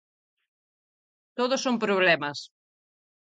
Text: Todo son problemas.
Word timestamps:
Todo 1.37 1.55
son 1.63 1.75
problemas. 1.83 2.39